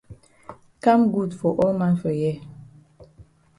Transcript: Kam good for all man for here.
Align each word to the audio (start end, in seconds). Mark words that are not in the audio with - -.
Kam 0.83 1.11
good 1.11 1.31
for 1.31 1.55
all 1.63 1.77
man 1.77 1.95
for 1.95 2.09
here. 2.09 2.41